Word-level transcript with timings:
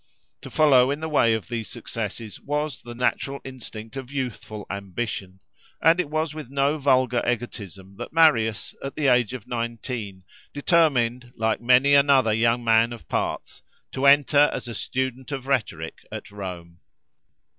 To 0.41 0.49
follow 0.49 0.89
in 0.89 0.99
the 0.99 1.07
way 1.07 1.35
of 1.35 1.47
these 1.47 1.69
successes, 1.69 2.39
was 2.41 2.81
the 2.81 2.95
natural 2.95 3.39
instinct 3.43 3.95
of 3.95 4.11
youthful 4.11 4.65
ambition; 4.67 5.41
and 5.79 5.99
it 5.99 6.09
was 6.09 6.33
with 6.33 6.49
no 6.49 6.79
vulgar 6.79 7.21
egotism 7.29 7.97
that 7.97 8.11
Marius, 8.11 8.73
at 8.83 8.95
the 8.95 9.05
age 9.05 9.35
of 9.35 9.45
nineteen, 9.45 10.23
determined, 10.53 11.33
like 11.37 11.61
many 11.61 11.93
another 11.93 12.33
young 12.33 12.63
man 12.63 12.93
of 12.93 13.07
parts, 13.07 13.61
to 13.91 14.07
enter 14.07 14.49
as 14.51 14.67
a 14.67 14.73
student 14.73 15.31
of 15.31 15.45
rhetoric 15.45 15.93
at 16.11 16.31
Rome. 16.31 16.79